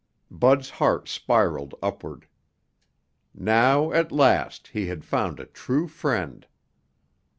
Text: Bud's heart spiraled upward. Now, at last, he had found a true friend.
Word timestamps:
Bud's 0.31 0.71
heart 0.71 1.07
spiraled 1.07 1.75
upward. 1.79 2.25
Now, 3.35 3.91
at 3.91 4.11
last, 4.11 4.69
he 4.69 4.87
had 4.87 5.05
found 5.05 5.39
a 5.39 5.45
true 5.45 5.87
friend. 5.87 6.47